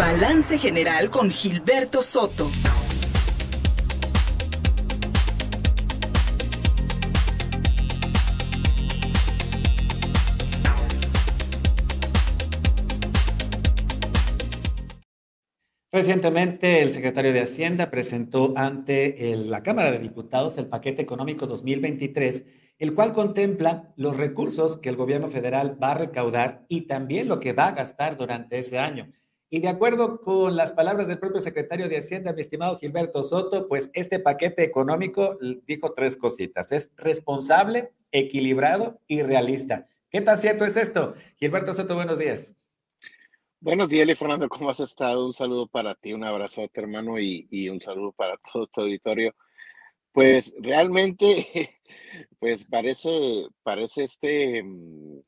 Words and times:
Balance 0.00 0.58
General 0.58 1.10
con 1.10 1.30
Gilberto 1.30 2.00
Soto. 2.00 2.50
Recientemente, 15.92 16.80
el 16.80 16.88
secretario 16.88 17.34
de 17.34 17.42
Hacienda 17.42 17.90
presentó 17.90 18.54
ante 18.56 19.36
la 19.36 19.62
Cámara 19.62 19.90
de 19.90 19.98
Diputados 19.98 20.56
el 20.56 20.68
paquete 20.68 21.02
económico 21.02 21.46
2023, 21.46 22.46
el 22.78 22.94
cual 22.94 23.12
contempla 23.12 23.92
los 23.96 24.16
recursos 24.16 24.78
que 24.78 24.88
el 24.88 24.96
gobierno 24.96 25.28
federal 25.28 25.76
va 25.80 25.90
a 25.90 25.98
recaudar 25.98 26.64
y 26.70 26.86
también 26.86 27.28
lo 27.28 27.38
que 27.38 27.52
va 27.52 27.66
a 27.66 27.72
gastar 27.72 28.16
durante 28.16 28.58
ese 28.58 28.78
año. 28.78 29.12
Y 29.52 29.58
de 29.58 29.68
acuerdo 29.68 30.20
con 30.20 30.54
las 30.54 30.70
palabras 30.70 31.08
del 31.08 31.18
propio 31.18 31.40
secretario 31.40 31.88
de 31.88 31.98
Hacienda, 31.98 32.32
mi 32.32 32.40
estimado 32.40 32.78
Gilberto 32.78 33.24
Soto, 33.24 33.66
pues 33.66 33.90
este 33.94 34.20
paquete 34.20 34.62
económico 34.62 35.38
dijo 35.66 35.92
tres 35.92 36.16
cositas. 36.16 36.70
Es 36.70 36.92
responsable, 36.96 37.90
equilibrado 38.12 39.00
y 39.08 39.22
realista. 39.22 39.88
¿Qué 40.08 40.20
tan 40.20 40.38
cierto 40.38 40.64
es 40.64 40.76
esto? 40.76 41.14
Gilberto 41.36 41.74
Soto, 41.74 41.96
buenos 41.96 42.20
días. 42.20 42.54
Buenos 43.58 43.88
días, 43.88 44.16
Fernando, 44.16 44.48
¿cómo 44.48 44.70
has 44.70 44.78
estado? 44.78 45.26
Un 45.26 45.34
saludo 45.34 45.66
para 45.66 45.96
ti, 45.96 46.12
un 46.12 46.22
abrazote, 46.22 46.80
hermano, 46.80 47.18
y, 47.18 47.68
un 47.68 47.80
saludo 47.80 48.12
para 48.12 48.36
todo 48.52 48.68
tu 48.68 48.82
auditorio. 48.82 49.34
Pues 50.12 50.54
realmente, 50.60 51.80
pues 52.38 52.64
parece, 52.64 53.48
parece 53.64 54.04
este 54.04 54.62
mm, 54.62 55.20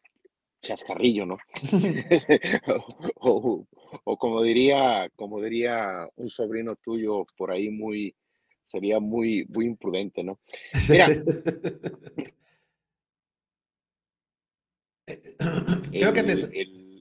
chascarrillo, 0.62 1.27
¿no? 1.27 1.38
o, 3.16 3.66
como 4.05 4.42
diría, 4.42 5.09
como 5.16 5.41
diría 5.41 6.09
un 6.16 6.30
sobrino 6.30 6.77
tuyo 6.77 7.27
por 7.36 7.50
ahí 7.50 7.70
muy, 7.70 8.14
sería 8.66 9.00
muy, 9.00 9.47
muy 9.48 9.66
imprudente, 9.66 10.22
¿no? 10.22 10.39
Mira. 10.89 11.08
Creo 15.91 16.12
que 16.12 16.22
te... 16.22 16.92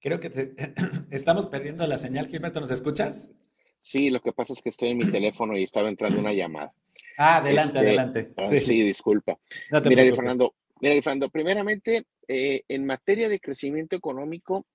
Creo 0.00 0.18
que 0.18 0.54
estamos 1.10 1.46
perdiendo 1.46 1.86
la 1.86 1.96
señal, 1.96 2.26
Gilberto, 2.26 2.60
¿nos 2.60 2.70
escuchas? 2.70 3.30
Sí, 3.82 4.10
lo 4.10 4.20
que 4.20 4.32
pasa 4.32 4.52
es 4.52 4.60
que 4.60 4.70
estoy 4.70 4.90
en 4.90 4.98
mi 4.98 5.10
teléfono 5.10 5.56
y 5.56 5.62
estaba 5.62 5.88
entrando 5.88 6.20
una 6.20 6.32
llamada. 6.32 6.72
Ah, 7.18 7.36
adelante, 7.36 7.78
este, 7.78 7.78
adelante. 7.78 8.32
Ah, 8.36 8.48
sí. 8.48 8.82
disculpa. 8.82 9.38
mira, 9.84 10.04
Fernando, 10.14 10.54
mira, 10.80 10.94
Fernando, 11.02 11.28
primeramente, 11.30 12.04
eh, 12.28 12.62
en 12.68 12.86
materia 12.86 13.28
de 13.28 13.40
crecimiento 13.40 13.96
económico, 13.96 14.66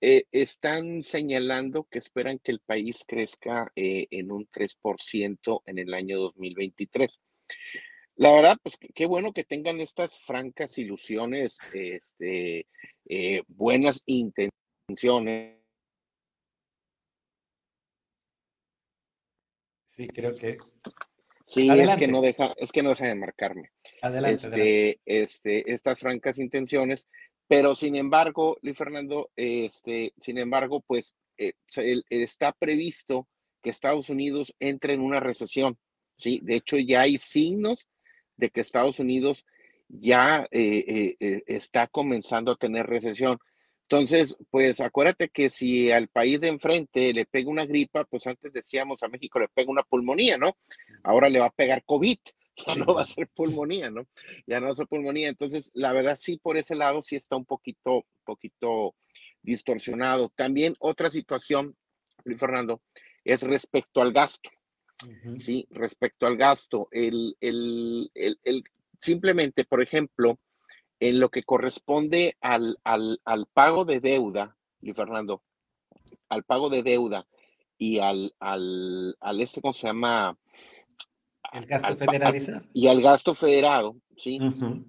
eh, 0.00 0.24
están 0.30 1.02
señalando 1.02 1.84
que 1.84 1.98
esperan 1.98 2.38
que 2.38 2.52
el 2.52 2.60
país 2.60 3.04
crezca 3.06 3.72
eh, 3.74 4.06
en 4.10 4.30
un 4.30 4.46
3% 4.48 5.62
en 5.66 5.78
el 5.78 5.94
año 5.94 6.18
2023. 6.18 7.18
La 8.16 8.32
verdad, 8.32 8.56
pues 8.62 8.76
qué 8.94 9.06
bueno 9.06 9.32
que 9.32 9.44
tengan 9.44 9.80
estas 9.80 10.18
francas 10.20 10.78
ilusiones, 10.78 11.58
este, 11.74 12.66
buenas 13.48 14.02
intenciones. 14.06 15.56
Sí, 19.84 20.08
creo 20.08 20.34
que. 20.34 20.58
Sí, 21.46 21.70
es 21.70 21.96
que 21.96 22.08
no 22.08 22.20
deja, 22.20 22.54
es 22.56 22.72
que 22.72 22.82
no 22.82 22.90
deja 22.90 23.06
de 23.06 23.14
marcarme. 23.14 23.70
Adelante, 24.02 24.40
este, 24.48 25.00
este, 25.04 25.72
estas 25.72 25.98
francas 25.98 26.38
intenciones, 26.38 27.06
pero 27.46 27.76
sin 27.76 27.94
embargo, 27.94 28.58
Luis 28.62 28.76
Fernando, 28.76 29.30
este, 29.36 30.12
sin 30.20 30.38
embargo, 30.38 30.82
pues 30.84 31.14
eh, 31.38 31.52
está 32.10 32.52
previsto 32.52 33.28
que 33.62 33.70
Estados 33.70 34.10
Unidos 34.10 34.54
entre 34.58 34.94
en 34.94 35.00
una 35.00 35.20
recesión. 35.20 35.78
Sí, 36.16 36.40
de 36.42 36.56
hecho, 36.56 36.78
ya 36.78 37.02
hay 37.02 37.18
signos 37.18 37.88
de 38.36 38.50
que 38.50 38.60
Estados 38.60 38.98
Unidos 38.98 39.44
ya 39.88 40.48
eh, 40.50 41.14
eh, 41.20 41.42
está 41.46 41.86
comenzando 41.86 42.52
a 42.52 42.56
tener 42.56 42.86
recesión. 42.86 43.38
Entonces, 43.88 44.36
pues 44.50 44.80
acuérdate 44.80 45.28
que 45.28 45.48
si 45.48 45.92
al 45.92 46.08
país 46.08 46.40
de 46.40 46.48
enfrente 46.48 47.12
le 47.12 47.24
pega 47.24 47.48
una 47.48 47.66
gripa, 47.66 48.04
pues 48.04 48.26
antes 48.26 48.52
decíamos 48.52 49.00
a 49.02 49.08
México 49.08 49.38
le 49.38 49.46
pega 49.46 49.70
una 49.70 49.84
pulmonía, 49.84 50.36
¿no? 50.36 50.56
Ahora 51.04 51.28
le 51.28 51.38
va 51.38 51.46
a 51.46 51.50
pegar 51.50 51.84
COVID, 51.84 52.18
ya 52.66 52.74
no 52.74 52.94
va 52.94 53.02
a 53.02 53.06
ser 53.06 53.28
pulmonía, 53.28 53.88
¿no? 53.88 54.04
Ya 54.44 54.58
no 54.58 54.66
va 54.66 54.72
a 54.72 54.76
ser 54.76 54.88
pulmonía. 54.88 55.28
Entonces, 55.28 55.70
la 55.72 55.92
verdad 55.92 56.18
sí, 56.20 56.36
por 56.36 56.56
ese 56.56 56.74
lado 56.74 57.00
sí 57.00 57.14
está 57.14 57.36
un 57.36 57.44
poquito, 57.44 58.04
poquito 58.24 58.96
distorsionado. 59.42 60.32
También 60.34 60.74
otra 60.80 61.08
situación, 61.08 61.76
Luis 62.24 62.40
Fernando, 62.40 62.82
es 63.24 63.42
respecto 63.42 64.02
al 64.02 64.12
gasto. 64.12 64.50
Sí, 65.38 65.68
respecto 65.70 66.26
al 66.26 66.36
gasto. 66.36 66.88
El, 66.90 67.36
el, 67.40 68.10
el, 68.14 68.40
el, 68.42 68.64
simplemente, 69.00 69.64
por 69.64 69.80
ejemplo, 69.80 70.40
en 71.00 71.20
lo 71.20 71.30
que 71.30 71.42
corresponde 71.42 72.36
al, 72.40 72.78
al, 72.84 73.20
al 73.24 73.46
pago 73.46 73.84
de 73.84 74.00
deuda, 74.00 74.56
Luis 74.80 74.96
Fernando, 74.96 75.42
al 76.28 76.44
pago 76.44 76.70
de 76.70 76.82
deuda 76.82 77.26
y 77.78 77.98
al, 77.98 78.34
al, 78.40 79.16
al 79.20 79.40
este, 79.40 79.60
¿cómo 79.60 79.74
se 79.74 79.86
llama? 79.86 80.36
El 81.52 81.66
gasto 81.66 81.94
federalizado. 81.96 82.66
y 82.72 82.88
al 82.88 83.00
gasto 83.02 83.34
federado, 83.34 83.96
¿sí? 84.16 84.40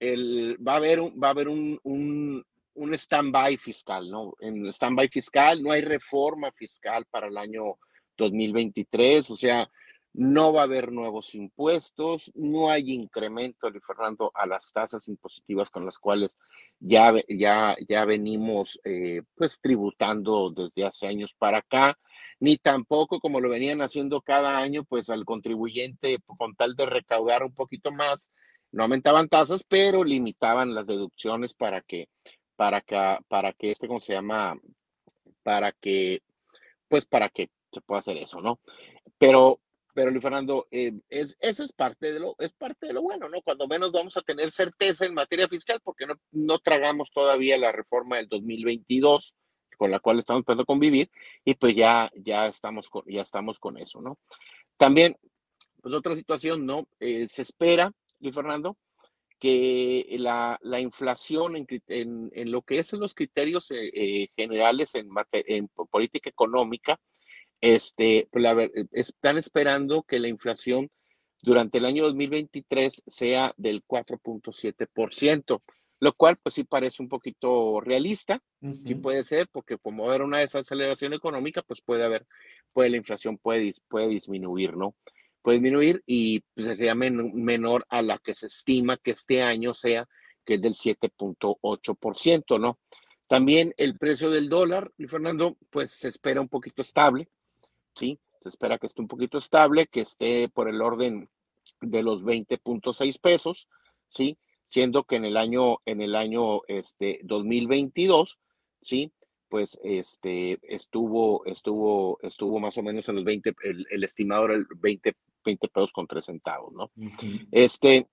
el, 0.00 0.56
va 0.66 0.74
a 0.74 0.76
haber 0.76 1.00
un, 1.00 1.20
va 1.22 1.28
a 1.28 1.30
haber 1.30 1.48
un, 1.48 1.78
un, 1.84 2.44
un 2.74 2.94
stand-by 2.94 3.56
fiscal, 3.58 4.10
¿no? 4.10 4.34
En 4.40 4.66
stand-by 4.66 5.08
fiscal 5.08 5.62
no 5.62 5.70
hay 5.70 5.82
reforma 5.82 6.50
fiscal 6.52 7.04
para 7.10 7.28
el 7.28 7.36
año 7.36 7.76
2023, 8.16 9.30
o 9.30 9.36
sea, 9.36 9.70
no 10.12 10.52
va 10.52 10.62
a 10.62 10.64
haber 10.64 10.90
nuevos 10.90 11.34
impuestos, 11.34 12.32
no 12.34 12.70
hay 12.70 12.92
incremento, 12.92 13.70
Fernando, 13.86 14.32
a 14.34 14.46
las 14.46 14.72
tasas 14.72 15.06
impositivas 15.08 15.70
con 15.70 15.84
las 15.84 15.98
cuales 15.98 16.30
ya, 16.80 17.14
ya, 17.28 17.76
ya 17.88 18.04
venimos 18.04 18.80
eh, 18.84 19.22
pues 19.36 19.58
tributando 19.60 20.50
desde 20.50 20.84
hace 20.84 21.06
años 21.06 21.34
para 21.38 21.58
acá, 21.58 21.96
ni 22.40 22.56
tampoco 22.56 23.20
como 23.20 23.40
lo 23.40 23.48
venían 23.48 23.82
haciendo 23.82 24.20
cada 24.20 24.58
año, 24.58 24.84
pues 24.84 25.10
al 25.10 25.24
contribuyente 25.24 26.18
con 26.26 26.56
tal 26.56 26.74
de 26.74 26.86
recaudar 26.86 27.44
un 27.44 27.54
poquito 27.54 27.92
más, 27.92 28.30
no 28.72 28.84
aumentaban 28.84 29.28
tasas, 29.28 29.64
pero 29.66 30.04
limitaban 30.04 30.74
las 30.74 30.86
deducciones 30.86 31.54
para 31.54 31.80
que, 31.82 32.08
para 32.56 32.80
que, 32.80 33.18
para 33.28 33.52
que 33.52 33.72
este, 33.72 33.88
¿cómo 33.88 34.00
se 34.00 34.12
llama? 34.12 34.58
Para 35.42 35.72
que, 35.72 36.22
pues 36.88 37.06
para 37.06 37.28
que 37.28 37.50
se 37.72 37.80
pueda 37.80 38.00
hacer 38.00 38.16
eso, 38.16 38.40
¿no? 38.40 38.60
Pero, 39.18 39.60
pero 39.94 40.10
Luis 40.10 40.22
Fernando, 40.22 40.66
eh, 40.70 40.92
es, 41.08 41.36
eso 41.40 41.64
es 41.64 41.72
parte 41.72 42.12
de 42.12 42.20
lo, 42.20 42.36
es 42.38 42.52
parte 42.52 42.86
de 42.86 42.92
lo 42.92 43.02
bueno, 43.02 43.28
¿no? 43.28 43.42
Cuando 43.42 43.66
menos 43.66 43.92
vamos 43.92 44.16
a 44.16 44.22
tener 44.22 44.52
certeza 44.52 45.04
en 45.04 45.14
materia 45.14 45.48
fiscal, 45.48 45.80
porque 45.82 46.06
no, 46.06 46.14
no 46.32 46.58
tragamos 46.58 47.10
todavía 47.10 47.58
la 47.58 47.72
reforma 47.72 48.16
del 48.16 48.28
2022 48.28 49.34
con 49.80 49.90
la 49.90 49.98
cual 49.98 50.18
estamos 50.18 50.40
empezando 50.40 50.64
a 50.64 50.66
convivir, 50.66 51.10
y 51.42 51.54
pues 51.54 51.74
ya, 51.74 52.10
ya 52.14 52.46
estamos 52.48 52.90
con, 52.90 53.02
ya 53.06 53.22
estamos 53.22 53.58
con 53.58 53.78
eso, 53.78 54.02
¿no? 54.02 54.18
También, 54.76 55.16
pues 55.80 55.94
otra 55.94 56.14
situación, 56.14 56.66
¿no? 56.66 56.86
Eh, 57.00 57.26
se 57.28 57.40
espera 57.40 57.90
Luis 58.20 58.34
Fernando, 58.34 58.76
que 59.40 60.06
la, 60.18 60.58
la 60.62 60.80
inflación 60.80 61.56
en, 61.56 61.66
en, 61.88 62.30
en, 62.34 62.50
lo 62.52 62.62
que 62.62 62.78
es 62.78 62.92
los 62.92 63.14
criterios 63.14 63.70
eh, 63.70 63.90
eh, 63.94 64.28
generales 64.36 64.94
en, 64.94 65.08
en, 65.32 65.68
política 65.90 66.28
económica, 66.28 67.00
este, 67.60 68.28
pues 68.30 68.44
la, 68.44 68.68
están 68.92 69.38
esperando 69.38 70.02
que 70.02 70.18
la 70.18 70.28
inflación 70.28 70.90
durante 71.42 71.78
el 71.78 71.86
año 71.86 72.04
2023 72.04 73.02
sea 73.06 73.54
del 73.56 73.82
4.7%. 73.82 75.62
lo 76.00 76.12
cual 76.12 76.36
pues 76.42 76.54
sí 76.54 76.64
parece 76.64 77.02
un 77.02 77.08
poquito 77.08 77.80
realista, 77.80 78.42
sí 78.84 78.94
puede 78.94 79.24
ser, 79.24 79.48
porque 79.50 79.78
como 79.78 80.06
haber 80.06 80.22
una 80.22 80.38
desaceleración 80.38 81.14
económica, 81.14 81.62
pues 81.62 81.80
puede 81.80 82.04
haber, 82.04 82.26
puede 82.74 82.90
la 82.90 82.98
inflación 82.98 83.38
puede, 83.38 83.72
puede 83.88 84.08
disminuir, 84.08 84.76
¿no? 84.76 84.94
Puede 85.42 85.58
disminuir 85.58 86.02
y 86.06 86.40
pues, 86.54 86.66
sería 86.66 86.94
menor 86.94 87.84
a 87.88 88.02
la 88.02 88.18
que 88.18 88.34
se 88.34 88.46
estima 88.46 88.96
que 88.98 89.12
este 89.12 89.42
año 89.42 89.74
sea, 89.74 90.08
que 90.44 90.54
es 90.54 90.62
del 90.62 90.74
7.8%, 90.74 92.60
¿no? 92.60 92.78
También 93.30 93.72
el 93.76 93.96
precio 93.96 94.28
del 94.28 94.48
dólar, 94.48 94.90
Fernando, 95.08 95.56
pues 95.70 95.92
se 95.92 96.08
espera 96.08 96.40
un 96.40 96.48
poquito 96.48 96.82
estable, 96.82 97.28
¿sí? 97.94 98.18
Se 98.42 98.48
espera 98.48 98.76
que 98.76 98.88
esté 98.88 99.02
un 99.02 99.06
poquito 99.06 99.38
estable, 99.38 99.86
que 99.86 100.00
esté 100.00 100.48
por 100.48 100.68
el 100.68 100.82
orden 100.82 101.30
de 101.80 102.02
los 102.02 102.24
20.6 102.24 103.20
pesos, 103.20 103.68
¿sí? 104.08 104.36
Siendo 104.66 105.04
que 105.04 105.14
en 105.14 105.24
el 105.24 105.36
año, 105.36 105.78
en 105.84 106.00
el 106.00 106.16
año 106.16 106.62
este, 106.66 107.20
2022, 107.22 108.40
¿sí? 108.82 109.12
Pues 109.48 109.78
este, 109.84 110.58
estuvo, 110.62 111.44
estuvo, 111.46 112.18
estuvo 112.22 112.58
más 112.58 112.78
o 112.78 112.82
menos 112.82 113.08
en 113.08 113.14
los 113.14 113.24
20, 113.24 113.54
el, 113.62 114.04
estimado 114.04 114.46
era 114.46 114.54
el 114.54 114.66
20, 114.76 115.14
20 115.44 115.68
pesos 115.68 115.92
con 115.92 116.06
3 116.06 116.24
centavos, 116.24 116.72
¿no? 116.72 116.90
Este, 117.50 118.06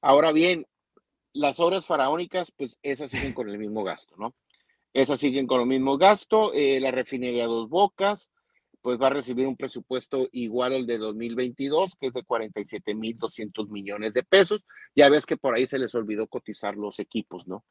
ahora 0.00 0.32
bien, 0.32 0.66
las 1.32 1.60
horas 1.60 1.86
faraónicas, 1.86 2.52
pues 2.56 2.78
esas 2.82 3.10
siguen 3.10 3.32
con 3.32 3.48
el 3.48 3.58
mismo 3.58 3.82
gasto, 3.84 4.14
¿no? 4.16 4.34
Esas 4.92 5.18
siguen 5.18 5.46
con 5.46 5.60
el 5.60 5.66
mismo 5.66 5.98
gasto, 5.98 6.52
eh, 6.54 6.78
la 6.80 6.92
refinería 6.92 7.46
Dos 7.46 7.68
Bocas, 7.68 8.30
pues 8.84 9.00
va 9.00 9.06
a 9.06 9.10
recibir 9.10 9.46
un 9.46 9.56
presupuesto 9.56 10.28
igual 10.30 10.74
al 10.74 10.86
de 10.86 10.98
2022, 10.98 11.96
que 11.96 12.08
es 12.08 12.12
de 12.12 12.22
47.200 12.22 13.70
millones 13.70 14.12
de 14.12 14.22
pesos. 14.22 14.62
Ya 14.94 15.08
ves 15.08 15.24
que 15.24 15.38
por 15.38 15.54
ahí 15.54 15.66
se 15.66 15.78
les 15.78 15.94
olvidó 15.94 16.26
cotizar 16.26 16.76
los 16.76 16.98
equipos, 17.00 17.48
¿no? 17.48 17.64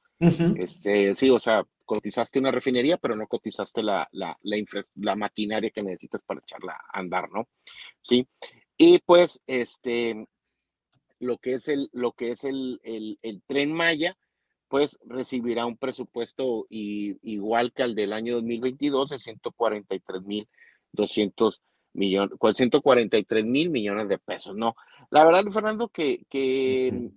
este, 0.57 1.13
sí, 1.13 1.29
o 1.29 1.39
sea, 1.39 1.63
cotizaste 1.85 2.39
una 2.39 2.51
refinería, 2.51 2.97
pero 2.97 3.15
no 3.15 3.27
cotizaste 3.27 3.83
la, 3.83 4.07
la, 4.11 4.37
la, 4.95 5.15
maquinaria 5.15 5.69
que 5.71 5.83
necesitas 5.83 6.21
para 6.25 6.39
echarla 6.39 6.73
a 6.73 6.99
andar, 6.99 7.29
¿no? 7.31 7.47
Sí. 8.01 8.27
Y 8.77 8.99
pues, 8.99 9.41
este, 9.47 10.27
lo 11.19 11.37
que 11.37 11.53
es 11.53 11.67
el, 11.67 11.89
lo 11.93 12.13
que 12.13 12.31
es 12.31 12.43
el, 12.43 12.79
el, 12.83 13.19
el 13.21 13.41
tren 13.45 13.73
Maya, 13.73 14.17
pues 14.67 14.97
recibirá 15.05 15.65
un 15.65 15.77
presupuesto 15.77 16.65
igual 16.69 17.73
que 17.73 17.83
al 17.83 17.93
del 17.93 18.11
año 18.11 18.35
2022 18.35 19.11
de 19.11 19.19
143 19.19 20.23
mil 20.23 20.47
200 20.93 21.61
millones, 21.93 22.37
143 22.39 23.45
mil 23.45 23.69
millones 23.69 24.09
de 24.09 24.17
pesos, 24.17 24.55
¿no? 24.55 24.75
La 25.11 25.23
verdad, 25.25 25.43
Fernando, 25.51 25.89
que, 25.89 26.25
que 26.29 27.11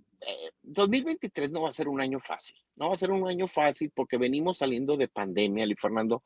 2023 0.62 1.48
eh, 1.48 1.52
no 1.52 1.62
va 1.62 1.68
a 1.68 1.72
ser 1.72 1.88
un 1.88 2.00
año 2.00 2.18
fácil, 2.18 2.56
no 2.76 2.88
va 2.88 2.94
a 2.94 2.98
ser 2.98 3.10
un 3.10 3.28
año 3.28 3.46
fácil 3.46 3.90
porque 3.94 4.16
venimos 4.16 4.58
saliendo 4.58 4.96
de 4.96 5.08
pandemia, 5.08 5.66
Fernando, 5.78 6.24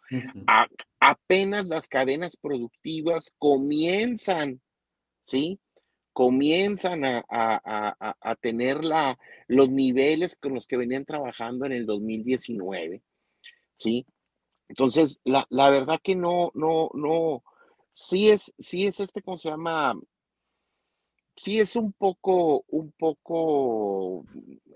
apenas 0.99 1.67
las 1.67 1.87
cadenas 1.87 2.37
productivas 2.37 3.33
comienzan, 3.39 4.61
¿sí? 5.25 5.61
Comienzan 6.13 7.05
a, 7.05 7.25
a, 7.29 8.17
a, 8.21 8.37
tener 8.37 8.85
la, 8.85 9.19
los 9.47 9.71
niveles 9.71 10.37
con 10.37 10.55
los 10.55 10.67
que 10.67 10.77
venían 10.77 11.05
trabajando 11.05 11.67
en 11.67 11.73
el 11.73 11.87
2019, 11.87 13.03
¿sí? 13.77 14.07
Entonces, 14.69 15.19
la, 15.25 15.47
la 15.51 15.71
verdad 15.71 16.01
que 16.03 16.17
no, 16.17 16.51
no, 16.55 16.91
no, 16.95 17.43
sí 17.93 18.31
es, 18.31 18.53
sí 18.59 18.87
es 18.87 19.01
este, 19.01 19.23
¿cómo 19.23 19.39
se 19.39 19.51
llama? 19.51 19.95
Sí 21.43 21.59
es 21.59 21.75
un 21.75 21.95
poco, 21.95 22.67
un 22.69 22.93
poco, 22.93 24.27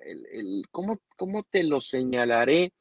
el, 0.03 0.27
el 0.33 0.63
¿cómo, 0.71 0.99
¿cómo, 1.15 1.43
te 1.43 1.63
lo 1.63 1.83
señalaré? 1.83 2.73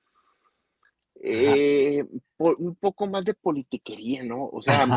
Eh, 1.22 2.06
un 2.38 2.76
poco 2.76 3.08
más 3.08 3.26
de 3.26 3.34
politiquería, 3.34 4.24
¿no? 4.24 4.46
O 4.46 4.62
sea, 4.62 4.88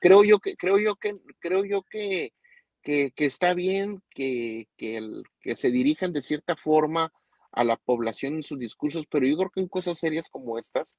creo 0.00 0.22
yo 0.22 0.38
que, 0.38 0.54
creo 0.54 0.78
yo 0.78 0.94
que, 0.94 1.16
creo 1.40 1.64
yo 1.64 1.82
que, 1.82 2.32
que, 2.80 3.10
que 3.10 3.24
está 3.24 3.54
bien 3.54 4.02
que, 4.10 4.68
que, 4.76 4.98
el, 4.98 5.24
que 5.40 5.56
se 5.56 5.72
dirijan 5.72 6.12
de 6.12 6.22
cierta 6.22 6.54
forma 6.54 7.12
a 7.50 7.64
la 7.64 7.76
población 7.76 8.36
en 8.36 8.44
sus 8.44 8.60
discursos, 8.60 9.04
pero 9.10 9.26
yo 9.26 9.36
creo 9.36 9.50
que 9.50 9.60
en 9.62 9.68
cosas 9.68 9.98
serias 9.98 10.28
como 10.28 10.60
estas, 10.60 10.96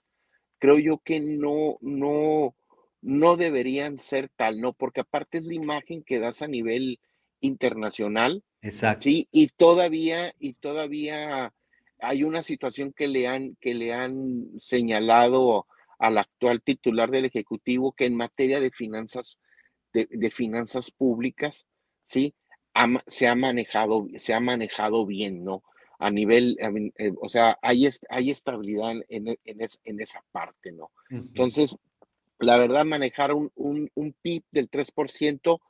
creo 0.57 0.77
yo 0.77 0.97
que 0.97 1.21
no, 1.21 1.77
no, 1.79 2.53
no 3.01 3.37
deberían 3.37 3.97
ser 3.97 4.27
tal, 4.35 4.59
¿no? 4.59 4.73
Porque 4.73 4.99
aparte 4.99 5.37
es 5.37 5.45
la 5.45 5.53
imagen 5.53 6.03
que 6.03 6.19
das 6.19 6.41
a 6.41 6.47
nivel 6.47 6.99
internacional. 7.41 8.43
Exacto. 8.61 9.03
Sí, 9.03 9.27
y 9.31 9.47
todavía, 9.49 10.33
y 10.39 10.53
todavía 10.53 11.53
hay 11.99 12.23
una 12.23 12.43
situación 12.43 12.93
que 12.93 13.07
le 13.07 13.27
han, 13.27 13.55
que 13.59 13.73
le 13.73 13.93
han 13.93 14.59
señalado 14.59 15.67
al 15.97 16.17
actual 16.17 16.61
titular 16.61 17.11
del 17.11 17.25
Ejecutivo 17.25 17.91
que 17.91 18.05
en 18.05 18.15
materia 18.15 18.59
de 18.59 18.71
finanzas, 18.71 19.37
de, 19.93 20.31
finanzas 20.31 20.91
públicas, 20.91 21.65
sí, 22.05 22.33
se 23.07 23.27
ha 23.27 23.35
manejado, 23.35 24.07
se 24.17 24.33
ha 24.33 24.39
manejado 24.39 25.05
bien, 25.05 25.43
¿no? 25.43 25.63
a 26.01 26.09
nivel, 26.09 26.57
eh, 26.97 27.11
o 27.21 27.27
sea, 27.27 27.59
hay, 27.61 27.89
hay 28.09 28.31
estabilidad 28.31 28.93
en, 29.09 29.37
en, 29.43 30.01
esa 30.01 30.23
parte, 30.31 30.71
¿no? 30.71 30.91
Entonces, 31.09 31.75
la 32.39 32.55
verdad, 32.57 32.85
manejar 32.85 33.33
un, 33.33 33.51
un, 33.55 34.15
PIB 34.21 34.43
del 34.49 34.69
3%, 34.71 35.59
mm, 35.59 35.61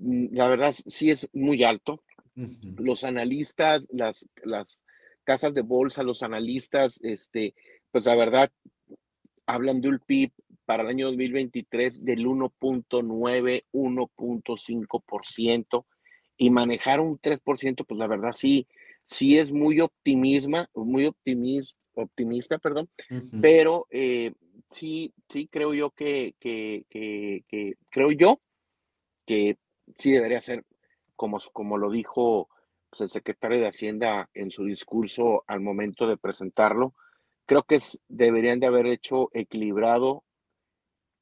la 0.00 0.48
verdad 0.48 0.74
sí 0.86 1.10
es 1.10 1.28
muy 1.32 1.64
alto. 1.64 2.02
Los 2.34 3.02
analistas, 3.02 3.88
las, 3.90 4.28
las 4.44 4.80
casas 5.24 5.54
de 5.54 5.62
bolsa, 5.62 6.04
los 6.04 6.22
analistas, 6.22 7.00
este, 7.02 7.54
pues 7.90 8.06
la 8.06 8.14
verdad, 8.14 8.52
hablan 9.46 9.80
de 9.80 9.88
un 9.88 9.98
PIB 9.98 10.30
para 10.64 10.82
el 10.82 10.88
año 10.90 11.06
2023 11.06 12.04
del 12.04 12.26
1.9, 12.26 13.64
1.5% 13.72 15.86
y 16.36 16.50
manejar 16.50 17.00
un 17.00 17.18
3%, 17.18 17.86
pues 17.86 17.98
la 17.98 18.06
verdad 18.06 18.32
sí, 18.32 18.68
sí 19.06 19.38
es 19.38 19.50
muy 19.50 19.80
optimista, 19.80 20.68
muy 20.74 21.06
optimista, 21.06 21.78
optimista, 21.94 22.58
perdón, 22.58 22.90
pero 23.40 23.86
eh, 23.90 24.34
sí, 24.70 25.12
sí 25.28 25.48
creo 25.50 25.74
yo 25.74 25.90
que, 25.90 26.36
que, 26.38 26.84
que, 26.88 27.74
creo 27.90 28.12
yo 28.12 28.40
que 29.26 29.56
sí 29.96 30.12
debería 30.12 30.40
ser 30.40 30.64
como, 31.16 31.38
como 31.52 31.78
lo 31.78 31.90
dijo 31.90 32.48
pues, 32.90 33.00
el 33.00 33.10
secretario 33.10 33.58
de 33.58 33.68
Hacienda 33.68 34.28
en 34.34 34.50
su 34.50 34.64
discurso 34.64 35.44
al 35.46 35.60
momento 35.60 36.06
de 36.06 36.16
presentarlo, 36.16 36.94
creo 37.46 37.62
que 37.62 37.80
deberían 38.08 38.60
de 38.60 38.66
haber 38.66 38.86
hecho 38.86 39.30
equilibrado 39.32 40.24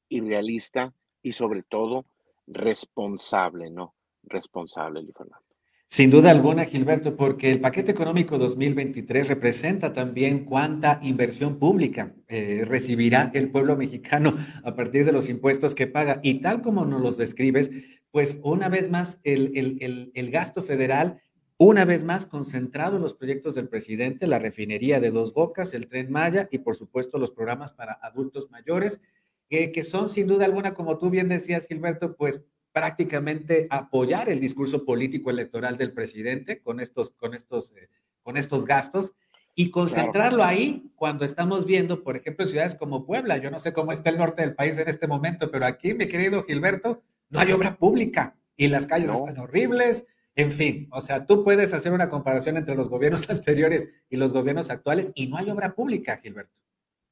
y 0.09 0.21
realista 0.21 0.93
y 1.23 1.33
sobre 1.33 1.63
todo 1.63 2.05
responsable, 2.47 3.71
¿no? 3.71 3.95
Responsable, 4.23 5.05
Fernando. 5.13 5.46
Sin 5.89 6.11
duda 6.11 6.33
alguna, 6.33 6.65
Gilberto, 6.65 7.17
porque 7.17 7.53
el 7.53 7.61
paquete 7.61 7.93
económico 7.93 8.39
2023 8.39 9.29
representa 9.29 9.93
también 9.93 10.45
cuánta 10.45 10.99
inversión 11.01 11.61
pública 11.61 12.13
eh, 12.27 12.65
recibirá 12.67 13.31
el 13.35 13.53
pueblo 13.53 13.77
mexicano 13.77 14.35
a 14.65 14.75
partir 14.75 15.05
de 15.05 15.13
los 15.13 15.29
impuestos 15.29 15.77
que 15.77 15.87
paga. 15.87 16.19
Y 16.25 16.41
tal 16.41 16.61
como 16.61 16.85
nos 16.85 17.01
los 17.01 17.17
describes, 17.17 17.71
pues 18.11 18.41
una 18.43 18.69
vez 18.69 18.91
más 18.91 19.21
el, 19.23 19.53
el, 19.55 20.11
el, 20.13 20.31
gasto 20.33 20.61
federal, 20.61 21.23
una 21.57 21.85
vez 21.85 22.03
más 22.03 22.27
concentrado 22.27 22.97
en 22.97 23.03
los 23.03 23.15
proyectos 23.15 23.55
del 23.55 23.69
presidente, 23.69 24.27
la 24.27 24.41
refinería 24.41 24.99
de 24.99 25.13
Dos 25.13 25.33
Bocas, 25.33 25.73
el 25.73 25.87
tren 25.87 26.11
Maya 26.11 26.49
y 26.51 26.59
por 26.59 26.75
supuesto 26.77 27.19
los 27.19 27.31
programas 27.31 27.73
para 27.73 27.93
adultos 28.03 28.51
mayores, 28.51 29.01
que 29.49 29.85
son 29.85 30.09
sin 30.09 30.27
duda 30.27 30.47
alguna, 30.47 30.75
como 30.75 30.99
tú 30.99 31.11
bien 31.11 31.29
decías, 31.29 31.69
Gilberto, 31.69 32.17
pues 32.17 32.43
prácticamente 32.77 33.69
apoyar 33.71 34.29
el 34.29 34.39
discurso 34.39 34.85
político 34.85 35.31
electoral 35.31 35.79
del 35.79 35.95
presidente 35.95 36.61
con 36.61 36.79
estos, 36.79 37.09
con 37.09 37.33
estos, 37.33 37.73
eh, 37.75 37.89
con 38.23 38.37
estos 38.37 38.67
gastos 38.67 39.15
y 39.55 39.71
concentrarlo 39.71 40.45
ahí 40.45 40.93
cuando 40.95 41.25
estamos 41.25 41.65
viendo, 41.65 42.03
por 42.03 42.19
ejemplo, 42.19 42.45
ciudades 42.45 42.75
como 42.75 43.07
Puebla. 43.07 43.39
Yo 43.39 43.51
no 43.51 43.61
sé 43.61 43.73
cómo 43.73 43.93
está 43.93 44.11
el 44.11 44.19
norte 44.19 44.43
del 44.43 44.55
país 44.55 44.77
en 44.77 44.89
este 44.89 45.07
momento, 45.07 45.51
pero 45.51 45.65
aquí, 45.65 45.95
mi 45.95 46.07
querido 46.07 46.43
Gilberto, 46.43 47.03
no 47.31 47.41
hay 47.41 47.51
obra 47.53 47.79
pública 47.79 48.37
y 48.59 48.69
las 48.69 48.87
calles 48.87 49.09
están 49.09 49.39
horribles. 49.39 50.05
En 50.35 50.51
fin, 50.53 50.87
o 50.93 51.01
sea, 51.01 51.25
tú 51.25 51.45
puedes 51.45 51.73
hacer 51.73 51.95
una 51.95 52.11
comparación 52.11 52.59
entre 52.59 52.75
los 52.75 52.91
gobiernos 52.91 53.27
anteriores 53.31 53.89
y 54.11 54.19
los 54.19 54.35
gobiernos 54.35 54.69
actuales 54.69 55.13
y 55.15 55.29
no 55.29 55.39
hay 55.39 55.49
obra 55.49 55.75
pública, 55.75 56.19
Gilberto. 56.19 56.53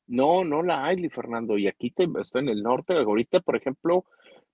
No, 0.07 0.45
no 0.45 0.63
la 0.63 0.85
hay, 0.85 1.09
Fernando. 1.09 1.57
Y 1.57 1.69
aquí 1.69 1.91
te, 1.91 2.07
está 2.21 2.41
en 2.41 2.51
el 2.51 2.63
norte. 2.63 2.95
Ahorita, 2.95 3.41
por 3.41 3.57
ejemplo, 3.57 4.05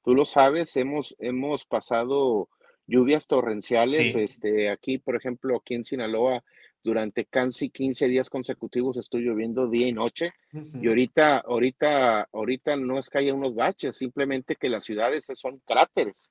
Tú 0.03 0.15
lo 0.15 0.25
sabes, 0.25 0.77
hemos, 0.77 1.15
hemos 1.19 1.67
pasado 1.67 2.49
lluvias 2.87 3.27
torrenciales. 3.27 4.15
Este, 4.15 4.71
aquí, 4.71 4.99
por 4.99 5.17
ejemplo, 5.17 5.57
aquí 5.57 5.75
en 5.75 5.85
Sinaloa, 5.85 6.43
durante 6.83 7.27
casi 7.27 7.71
15 7.71 8.09
días 8.09 8.31
consecutivos 8.31 8.97
estoy 8.97 9.23
lloviendo 9.23 9.69
día 9.69 9.87
y 9.87 9.93
noche. 9.93 10.33
Y 10.53 10.89
ahorita, 10.89 11.39
ahorita, 11.39 12.29
ahorita 12.33 12.77
no 12.77 12.99
es 12.99 13.09
que 13.09 13.19
haya 13.19 13.35
unos 13.35 13.55
baches, 13.55 13.97
simplemente 13.97 14.57
que 14.57 14.69
las 14.69 14.85
ciudades 14.85 15.27
son 15.35 15.59
cráteres. 15.67 16.31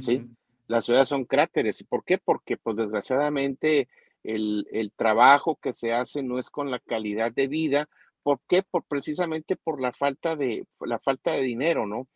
¿sí? 0.00 0.24
Las 0.68 0.84
ciudades 0.84 1.08
son 1.08 1.24
cráteres. 1.24 1.80
¿Y 1.80 1.84
por 1.84 2.04
qué? 2.04 2.18
Porque, 2.18 2.56
pues, 2.56 2.76
desgraciadamente, 2.76 3.88
el, 4.22 4.66
el, 4.72 4.92
trabajo 4.92 5.56
que 5.56 5.72
se 5.72 5.92
hace 5.92 6.22
no 6.22 6.38
es 6.38 6.50
con 6.50 6.70
la 6.70 6.78
calidad 6.78 7.32
de 7.32 7.46
vida. 7.46 7.88
¿Por 8.26 8.40
qué? 8.48 8.64
Por, 8.68 8.82
precisamente 8.88 9.54
por 9.54 9.80
la 9.80 9.92
falta 9.92 10.34
de, 10.34 10.66
la 10.80 10.98
falta 10.98 11.34
de 11.34 11.42
dinero, 11.42 11.86
¿no? 11.86 12.08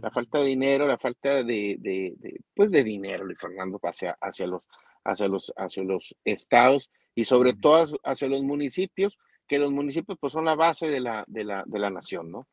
La 0.00 0.10
falta 0.10 0.38
de 0.38 0.46
dinero, 0.46 0.86
la 0.86 0.96
falta 0.96 1.42
de, 1.42 1.76
de, 1.78 2.14
de, 2.16 2.40
pues 2.54 2.70
de 2.70 2.82
dinero, 2.82 3.26
Fernando, 3.38 3.78
hacia, 3.82 4.16
hacia, 4.18 4.46
los, 4.46 4.62
hacia, 5.04 5.28
los, 5.28 5.52
hacia 5.58 5.82
los 5.84 6.16
estados 6.24 6.88
y 7.14 7.26
sobre 7.26 7.52
todo 7.52 7.98
hacia 8.02 8.28
los 8.28 8.42
municipios, 8.44 9.18
que 9.46 9.58
los 9.58 9.70
municipios 9.70 10.16
pues 10.18 10.32
son 10.32 10.46
la 10.46 10.54
base 10.54 10.88
de 10.88 11.00
la, 11.00 11.22
de 11.26 11.44
la, 11.44 11.64
de 11.66 11.78
la 11.78 11.90
nación, 11.90 12.32
¿no? 12.32 12.48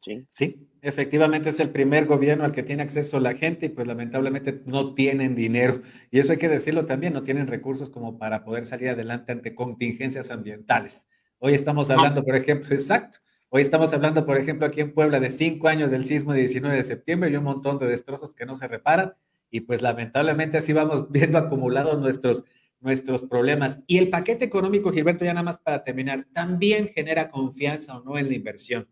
Sí. 0.00 0.26
sí, 0.28 0.68
efectivamente 0.82 1.50
es 1.50 1.60
el 1.60 1.70
primer 1.70 2.06
gobierno 2.06 2.44
al 2.44 2.50
que 2.50 2.64
tiene 2.64 2.82
acceso 2.82 3.20
la 3.20 3.34
gente 3.34 3.66
y 3.66 3.68
pues 3.68 3.86
lamentablemente 3.86 4.62
no 4.66 4.94
tienen 4.94 5.36
dinero. 5.36 5.82
Y 6.10 6.18
eso 6.18 6.32
hay 6.32 6.38
que 6.38 6.48
decirlo 6.48 6.86
también, 6.86 7.12
no 7.12 7.22
tienen 7.22 7.46
recursos 7.46 7.88
como 7.88 8.18
para 8.18 8.42
poder 8.42 8.66
salir 8.66 8.88
adelante 8.88 9.30
ante 9.30 9.54
contingencias 9.54 10.32
ambientales. 10.32 11.06
Hoy 11.38 11.54
estamos 11.54 11.90
hablando, 11.90 12.24
por 12.24 12.36
ejemplo, 12.36 12.68
exacto, 12.74 13.18
hoy 13.48 13.62
estamos 13.62 13.92
hablando, 13.92 14.26
por 14.26 14.36
ejemplo, 14.36 14.66
aquí 14.66 14.80
en 14.80 14.92
Puebla 14.92 15.20
de 15.20 15.30
cinco 15.30 15.68
años 15.68 15.90
del 15.90 16.04
sismo 16.04 16.32
de 16.32 16.40
19 16.40 16.76
de 16.76 16.82
septiembre 16.82 17.30
y 17.30 17.36
un 17.36 17.44
montón 17.44 17.78
de 17.78 17.86
destrozos 17.86 18.34
que 18.34 18.46
no 18.46 18.56
se 18.56 18.68
reparan. 18.68 19.14
Y 19.50 19.60
pues 19.60 19.80
lamentablemente 19.80 20.58
así 20.58 20.72
vamos 20.72 21.08
viendo 21.10 21.38
acumulados 21.38 21.98
nuestros, 21.98 22.44
nuestros 22.80 23.24
problemas. 23.24 23.80
Y 23.86 23.98
el 23.98 24.10
paquete 24.10 24.44
económico, 24.44 24.92
Gilberto, 24.92 25.24
ya 25.24 25.32
nada 25.32 25.44
más 25.44 25.58
para 25.58 25.84
terminar, 25.84 26.26
también 26.32 26.88
genera 26.88 27.30
confianza 27.30 27.96
o 27.96 28.02
no 28.02 28.18
en 28.18 28.28
la 28.28 28.34
inversión 28.34 28.88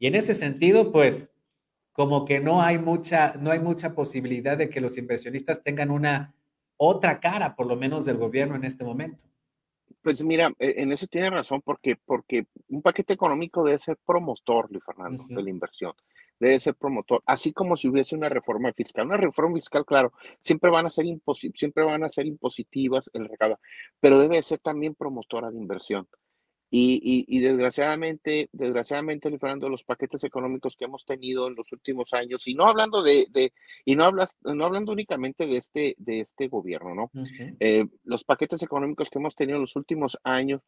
y 0.00 0.06
en 0.06 0.16
ese 0.16 0.34
sentido, 0.34 0.90
pues 0.90 1.30
como 1.92 2.24
que 2.24 2.40
no 2.40 2.62
hay 2.62 2.78
mucha, 2.78 3.34
no 3.38 3.50
hay 3.50 3.60
mucha 3.60 3.94
posibilidad 3.94 4.56
de 4.56 4.70
que 4.70 4.80
los 4.80 4.96
inversionistas 4.96 5.62
tengan 5.62 5.90
una 5.90 6.34
otra 6.78 7.20
cara, 7.20 7.54
por 7.54 7.66
lo 7.66 7.76
menos 7.76 8.06
del 8.06 8.16
gobierno 8.16 8.56
en 8.56 8.64
este 8.64 8.82
momento. 8.82 9.22
Pues 10.02 10.22
mira, 10.24 10.50
e, 10.58 10.82
en 10.82 10.92
eso 10.92 11.06
tiene 11.06 11.30
razón, 11.30 11.60
porque, 11.62 11.96
porque 11.96 12.46
un 12.68 12.82
paquete 12.82 13.12
económico 13.12 13.64
debe 13.64 13.78
ser 13.78 13.98
promotor, 14.04 14.70
Luis 14.70 14.84
Fernando, 14.84 15.24
de 15.28 15.42
la 15.42 15.50
inversión. 15.50 15.92
Debe 16.38 16.58
ser 16.58 16.74
promotor, 16.74 17.22
así 17.26 17.52
como 17.52 17.76
si 17.76 17.88
hubiese 17.88 18.16
una 18.16 18.30
reforma 18.30 18.72
fiscal. 18.72 19.06
Una 19.06 19.18
reforma 19.18 19.56
fiscal, 19.56 19.84
claro, 19.84 20.12
siempre 20.40 20.70
van 20.70 20.86
a 20.86 20.90
ser, 20.90 21.04
siempre 21.54 21.84
van 21.84 22.02
a 22.02 22.08
ser 22.08 22.26
impositivas 22.26 23.10
el 23.12 23.28
recaudo, 23.28 23.58
pero 24.00 24.18
debe 24.18 24.42
ser 24.42 24.58
también 24.60 24.94
promotora 24.94 25.50
de 25.50 25.58
inversión. 25.58 26.08
Y, 26.72 27.26
y, 27.26 27.40
desgraciadamente, 27.40 28.48
desgraciadamente, 28.52 29.28
Fernando, 29.38 29.68
los 29.68 29.82
paquetes 29.82 30.22
económicos 30.22 30.76
que 30.76 30.84
hemos 30.84 31.04
tenido 31.04 31.48
en 31.48 31.56
los 31.56 31.72
últimos 31.72 32.12
años, 32.12 32.46
y 32.46 32.54
no 32.54 32.66
hablando 32.66 33.02
de, 33.02 33.26
de 33.30 33.52
y 33.84 33.96
no 33.96 34.04
hablas, 34.04 34.36
no 34.42 34.64
hablando 34.64 34.92
únicamente 34.92 35.48
de 35.48 35.56
este, 35.56 35.96
de 35.98 36.20
este 36.20 36.46
gobierno, 36.46 36.94
¿no? 36.94 37.10
Eh, 37.58 37.86
los 38.04 38.22
paquetes 38.22 38.62
económicos 38.62 39.10
que 39.10 39.18
hemos 39.18 39.34
tenido 39.34 39.56
en 39.56 39.62
los 39.62 39.74
últimos 39.74 40.16
años, 40.22 40.62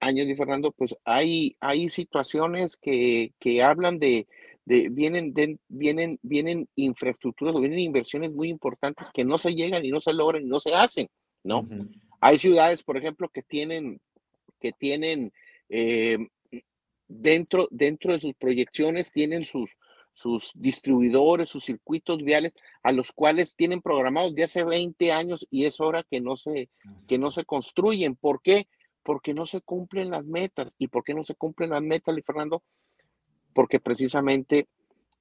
años, 0.00 0.26
Fernando, 0.38 0.72
pues 0.72 0.96
hay, 1.04 1.54
hay 1.60 1.90
situaciones 1.90 2.78
que, 2.78 3.34
que 3.38 3.62
hablan 3.62 3.98
de, 3.98 4.26
de 4.64 4.88
vienen, 4.88 5.34
de, 5.34 5.58
vienen, 5.68 6.18
vienen 6.22 6.66
infraestructuras, 6.76 7.54
vienen 7.60 7.78
inversiones 7.78 8.32
muy 8.32 8.48
importantes 8.48 9.10
que 9.12 9.24
no 9.24 9.38
se 9.38 9.54
llegan 9.54 9.84
y 9.84 9.90
no 9.90 10.00
se 10.00 10.14
logran 10.14 10.44
y 10.44 10.46
no 10.46 10.60
se 10.60 10.74
hacen, 10.74 11.08
¿no? 11.44 11.66
Hay 12.20 12.38
ciudades, 12.38 12.82
por 12.82 12.96
ejemplo, 12.96 13.28
que 13.28 13.42
tienen 13.42 14.00
que 14.62 14.72
tienen 14.72 15.32
eh, 15.74 16.18
dentro, 17.08 17.66
dentro 17.70 18.12
de 18.12 18.20
sus 18.20 18.34
proyecciones, 18.34 19.10
tienen 19.10 19.44
sus, 19.44 19.70
sus 20.12 20.52
distribuidores, 20.54 21.48
sus 21.48 21.64
circuitos 21.64 22.22
viales, 22.22 22.52
a 22.82 22.92
los 22.92 23.10
cuales 23.12 23.54
tienen 23.56 23.80
programados 23.80 24.34
de 24.34 24.44
hace 24.44 24.64
20 24.64 25.12
años 25.12 25.46
y 25.50 25.64
es 25.64 25.80
hora 25.80 26.02
que 26.02 26.20
no 26.20 26.36
se, 26.36 26.68
que 27.08 27.16
no 27.16 27.30
se 27.30 27.46
construyen. 27.46 28.16
¿Por 28.16 28.42
qué? 28.42 28.68
Porque 29.02 29.32
no 29.32 29.46
se 29.46 29.62
cumplen 29.62 30.10
las 30.10 30.26
metas. 30.26 30.74
¿Y 30.76 30.88
por 30.88 31.04
qué 31.04 31.14
no 31.14 31.24
se 31.24 31.34
cumplen 31.34 31.70
las 31.70 31.82
metas, 31.82 32.14
Fernando? 32.26 32.62
Porque 33.54 33.80
precisamente 33.80 34.68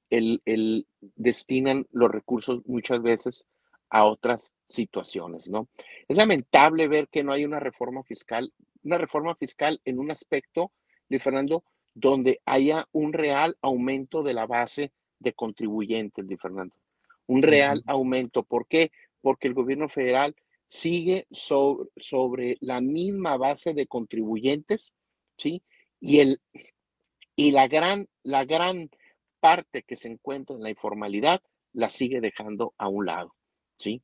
el, 0.09 0.41
el, 0.43 0.85
destinan 1.15 1.87
los 1.91 2.11
recursos 2.11 2.61
muchas 2.65 3.01
veces 3.01 3.45
a 3.89 4.03
otras 4.03 4.53
situaciones, 4.67 5.49
¿no? 5.49 5.69
Es 6.09 6.17
lamentable 6.17 6.89
ver 6.89 7.07
que 7.07 7.23
no 7.23 7.31
hay 7.31 7.45
una 7.45 7.61
reforma 7.61 8.03
fiscal 8.03 8.51
una 8.83 8.97
reforma 8.97 9.35
fiscal 9.35 9.81
en 9.85 9.99
un 9.99 10.11
aspecto, 10.11 10.71
Luis 11.09 11.23
Fernando, 11.23 11.63
donde 11.93 12.41
haya 12.45 12.87
un 12.91 13.13
real 13.13 13.57
aumento 13.61 14.23
de 14.23 14.33
la 14.33 14.45
base 14.45 14.93
de 15.19 15.33
contribuyentes, 15.33 16.25
Luis 16.25 16.39
Fernando. 16.41 16.75
Un 17.27 17.43
real 17.43 17.83
aumento. 17.85 18.43
¿Por 18.43 18.67
qué? 18.67 18.91
Porque 19.21 19.47
el 19.47 19.53
gobierno 19.53 19.89
federal 19.89 20.35
sigue 20.69 21.27
sobre, 21.31 21.89
sobre, 21.97 22.57
la 22.61 22.81
misma 22.81 23.37
base 23.37 23.73
de 23.73 23.87
contribuyentes, 23.87 24.93
¿sí? 25.37 25.61
Y, 25.99 26.19
el, 26.19 26.41
y 27.35 27.51
la, 27.51 27.67
gran, 27.67 28.07
la 28.23 28.45
gran 28.45 28.89
parte 29.39 29.83
que 29.83 29.97
se 29.97 30.07
encuentra 30.07 30.55
en 30.55 30.63
la 30.63 30.69
informalidad 30.69 31.41
la 31.73 31.89
sigue 31.89 32.21
dejando 32.21 32.73
a 32.77 32.87
un 32.87 33.05
lado, 33.05 33.35
¿sí? 33.77 34.01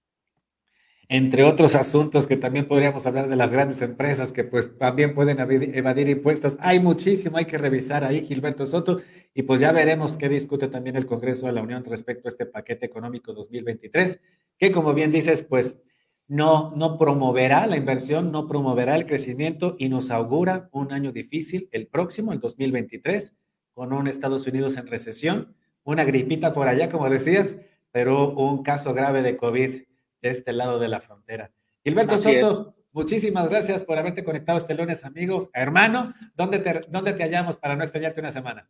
Entre 1.10 1.44
otros 1.44 1.76
asuntos 1.76 2.28
que 2.28 2.36
también 2.36 2.68
podríamos 2.68 3.06
hablar 3.06 3.30
de 3.30 3.38
las 3.38 3.52
grandes 3.52 3.82
empresas 3.82 4.34
que 4.34 4.44
pues 4.44 4.78
también 4.78 5.16
pueden 5.16 5.40
evadir 5.40 6.10
impuestos. 6.10 6.58
Hay 6.60 6.82
muchísimo, 6.82 7.38
hay 7.38 7.46
que 7.46 7.58
revisar 7.58 8.04
ahí, 8.04 8.26
Gilberto 8.26 8.66
Soto, 8.66 9.00
y 9.34 9.44
pues 9.44 9.62
ya 9.62 9.72
veremos 9.72 10.18
qué 10.18 10.28
discute 10.28 10.68
también 10.68 10.98
el 10.98 11.06
Congreso 11.06 11.46
de 11.46 11.54
la 11.54 11.62
Unión 11.62 11.86
respecto 11.86 12.28
a 12.28 12.32
este 12.32 12.46
paquete 12.46 12.86
económico 12.86 13.34
2023, 13.34 14.20
que 14.58 14.72
como 14.72 14.94
bien 14.94 15.12
dices, 15.12 15.44
pues 15.44 15.80
no, 16.28 16.74
no 16.76 16.98
promoverá 16.98 17.68
la 17.68 17.78
inversión, 17.78 18.34
no 18.34 18.48
promoverá 18.48 18.98
el 18.98 19.06
crecimiento 19.06 19.78
y 19.80 19.88
nos 19.88 20.12
augura 20.12 20.68
un 20.74 20.92
año 20.92 21.14
difícil, 21.14 21.70
el 21.72 21.88
próximo, 21.88 22.34
el 22.34 22.42
2023, 22.42 23.34
con 23.74 23.94
un 23.94 24.08
Estados 24.08 24.46
Unidos 24.46 24.76
en 24.76 24.88
recesión, 24.88 25.56
una 25.86 26.04
gripita 26.04 26.52
por 26.52 26.68
allá, 26.68 26.90
como 26.90 27.10
decías, 27.10 27.56
pero 27.92 28.32
un 28.32 28.62
caso 28.62 28.94
grave 28.94 29.22
de 29.22 29.38
COVID 29.38 29.84
de 30.22 30.30
este 30.30 30.54
lado 30.54 30.80
de 30.80 30.88
la 30.88 31.00
frontera. 31.00 31.52
Gilberto 31.84 32.18
Soto, 32.18 32.76
muchísimas 32.92 33.50
gracias 33.50 33.84
por 33.84 33.98
haberte 33.98 34.24
conectado 34.24 34.58
este 34.58 34.76
lunes, 34.76 35.06
amigo, 35.06 35.50
hermano. 35.54 36.14
¿Dónde 36.36 36.60
te, 36.60 36.82
¿Dónde 36.90 37.14
te 37.14 37.24
hallamos 37.24 37.58
para 37.58 37.76
no 37.76 37.84
extrañarte 37.84 38.20
una 38.20 38.32
semana? 38.32 38.70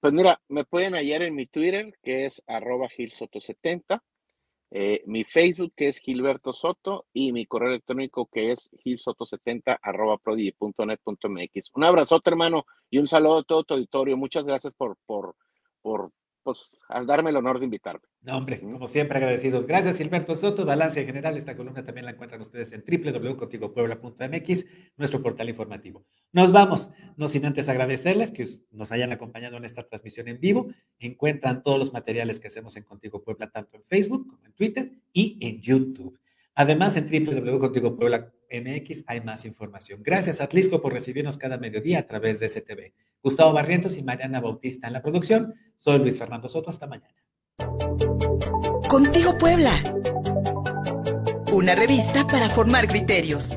Pues 0.00 0.12
mira, 0.12 0.40
me 0.48 0.64
pueden 0.64 0.94
hallar 0.94 1.22
en 1.22 1.34
mi 1.34 1.46
Twitter, 1.46 1.94
que 2.02 2.26
es 2.26 2.42
arroba 2.46 2.88
gilsoto70, 2.88 4.02
eh, 4.70 5.02
mi 5.06 5.24
Facebook, 5.24 5.72
que 5.76 5.88
es 5.88 5.98
Gilberto 5.98 6.52
Soto, 6.52 7.06
y 7.12 7.32
mi 7.32 7.46
correo 7.46 7.70
electrónico, 7.70 8.26
que 8.26 8.52
es 8.52 8.70
gilsoto70 8.72 9.78
arroba 9.80 10.18
prodi.net.mx. 10.18 11.70
Un 11.74 11.84
abrazote, 11.84 12.28
hermano, 12.28 12.66
y 12.90 12.98
un 12.98 13.06
saludo 13.06 13.38
a 13.38 13.42
todo 13.44 13.64
tu 13.64 13.74
auditorio. 13.74 14.16
Muchas 14.16 14.44
gracias 14.44 14.74
por, 14.74 14.98
por, 15.06 15.36
por 15.80 16.10
pues, 16.44 16.70
al 16.88 17.06
darme 17.06 17.30
el 17.30 17.36
honor 17.36 17.58
de 17.58 17.64
invitarme. 17.64 18.02
No, 18.20 18.36
hombre, 18.36 18.60
como 18.60 18.86
siempre 18.86 19.18
agradecidos. 19.18 19.66
Gracias, 19.66 19.98
Gilberto 19.98 20.34
Soto. 20.36 20.64
Balance 20.64 21.04
general, 21.04 21.36
esta 21.36 21.56
columna 21.56 21.84
también 21.84 22.04
la 22.04 22.12
encuentran 22.12 22.40
ustedes 22.40 22.72
en 22.72 22.84
www.contigopuebla.mx, 22.86 24.66
nuestro 24.96 25.22
portal 25.22 25.48
informativo. 25.48 26.04
Nos 26.32 26.52
vamos, 26.52 26.90
no 27.16 27.28
sin 27.28 27.46
antes 27.46 27.68
agradecerles 27.68 28.30
que 28.30 28.46
nos 28.70 28.92
hayan 28.92 29.10
acompañado 29.12 29.56
en 29.56 29.64
esta 29.64 29.82
transmisión 29.88 30.28
en 30.28 30.38
vivo. 30.38 30.68
Encuentran 30.98 31.62
todos 31.62 31.78
los 31.78 31.92
materiales 31.92 32.38
que 32.38 32.48
hacemos 32.48 32.76
en 32.76 32.84
Contigo 32.84 33.22
Puebla, 33.22 33.50
tanto 33.50 33.76
en 33.76 33.84
Facebook 33.84 34.28
como 34.28 34.46
en 34.46 34.52
Twitter 34.52 34.92
y 35.12 35.38
en 35.40 35.60
YouTube. 35.60 36.18
Además, 36.54 36.96
en 36.96 37.06
www.contigopuebla.mx 37.06 39.04
hay 39.06 39.20
más 39.20 39.44
información. 39.44 40.02
Gracias, 40.02 40.40
Atlisco, 40.40 40.80
por 40.80 40.92
recibirnos 40.92 41.36
cada 41.36 41.58
mediodía 41.58 41.98
a 42.00 42.06
través 42.06 42.38
de 42.38 42.48
STV. 42.48 42.92
Gustavo 43.22 43.52
Barrientos 43.52 43.96
y 43.96 44.02
Mariana 44.02 44.40
Bautista 44.40 44.86
en 44.86 44.92
la 44.92 45.02
producción. 45.02 45.54
Soy 45.78 45.98
Luis 45.98 46.18
Fernando 46.18 46.48
Soto. 46.48 46.70
Hasta 46.70 46.86
mañana. 46.86 47.14
Contigo 48.88 49.36
Puebla. 49.38 49.72
Una 51.52 51.74
revista 51.74 52.26
para 52.26 52.48
formar 52.48 52.86
criterios. 52.86 53.56